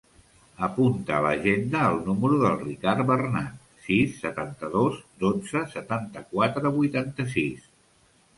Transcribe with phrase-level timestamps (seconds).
[0.67, 3.59] Apunta a l'agenda el número del Ricard Bernat:
[3.89, 7.71] sis, setanta-dos, dotze, setanta-quatre, vuitanta-sis.